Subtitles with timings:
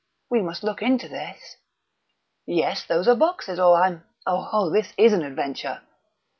[0.31, 1.57] We must look into this!
[2.47, 4.03] Yes, those are boxes, or I'm...
[4.25, 5.83] oho, this is an adventure!"